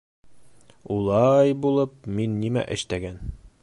Ула-ай 0.95 1.53
булып, 1.67 1.95
мин 2.17 2.37
нимә 2.45 2.69
эштәгән? 2.79 3.27